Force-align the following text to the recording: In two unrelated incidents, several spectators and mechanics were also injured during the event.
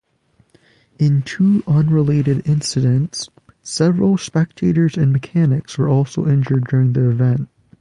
In 0.97 1.21
two 1.21 1.61
unrelated 1.67 2.41
incidents, 2.49 3.29
several 3.61 4.17
spectators 4.17 4.97
and 4.97 5.11
mechanics 5.13 5.77
were 5.77 5.87
also 5.89 6.27
injured 6.27 6.65
during 6.65 6.93
the 6.93 7.07
event. 7.11 7.49